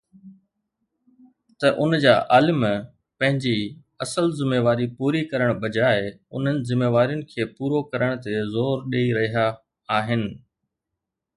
ته 1.59 1.67
ان 1.81 1.91
جا 2.03 2.15
عالم 2.33 2.61
پنهنجي 3.19 3.57
اصل 4.03 4.25
ذميواري 4.39 4.87
پوري 4.97 5.21
ڪرڻ 5.31 5.49
بجاءِ 5.63 5.97
انهن 6.39 6.57
ذميوارين 6.71 7.21
کي 7.33 7.41
پورو 7.59 7.79
ڪرڻ 7.93 8.09
تي 8.23 8.33
زور 8.55 8.75
ڏئي 8.95 9.07
رهيا 9.19 9.45
آهن 9.99 10.23